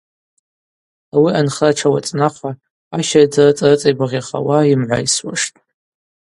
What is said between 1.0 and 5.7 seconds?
Ауи анхара тшауацӏнахуа, ащайдза рыцӏа-рыцӏа йбагъьахауа йымгӏвайсуаштӏ.